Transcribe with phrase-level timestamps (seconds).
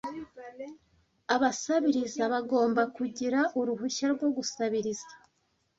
[1.35, 5.13] abasabiriza bagomba kugira uruhushya rwo gusabiriza